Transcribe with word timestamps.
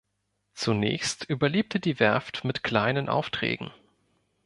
Zunächst 0.55 1.25
überlebte 1.25 1.79
die 1.79 1.99
Werft 1.99 2.43
mit 2.43 2.63
kleinen 2.63 3.07
Aufträgen. 3.07 3.69